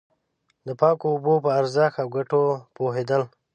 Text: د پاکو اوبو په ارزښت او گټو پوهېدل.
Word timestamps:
د 0.67 0.69
پاکو 0.79 1.05
اوبو 1.11 1.33
په 1.43 1.49
ارزښت 1.59 1.95
او 2.01 2.07
گټو 2.15 2.41
پوهېدل. 2.75 3.21